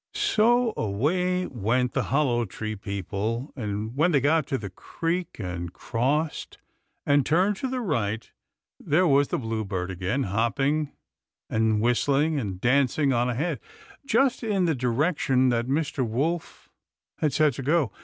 So 0.15 0.73
away 0.75 1.45
went 1.45 1.93
the 1.93 2.05
Hollow 2.05 2.43
Tree 2.45 2.75
people, 2.75 3.53
and 3.55 3.95
when 3.95 4.11
they 4.11 4.19
got 4.19 4.47
to 4.47 4.57
the 4.57 4.71
creek, 4.71 5.35
and 5.37 5.71
crossed, 5.71 6.57
and 7.05 7.23
turned 7.23 7.55
to 7.57 7.67
the 7.69 7.81
right, 7.81 8.27
there 8.79 9.05
was 9.05 9.27
the 9.27 9.37
bluebird 9.37 9.91
again, 9.91 10.23
hopping 10.23 10.91
and 11.51 11.81
whistling 11.81 12.39
and 12.39 12.59
dancing 12.59 13.13
on 13.13 13.29
ahead, 13.29 13.59
just 14.03 14.41
in 14.41 14.65
the 14.65 14.73
direction 14.73 15.49
that 15.49 15.67
Mr. 15.67 16.03
Wolf 16.03 16.71
had 17.19 17.31
said 17.31 17.53
to 17.53 17.61
go. 17.61 17.91